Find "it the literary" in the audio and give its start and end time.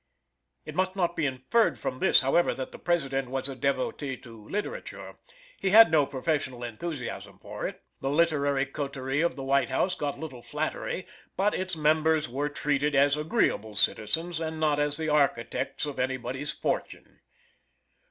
7.67-8.65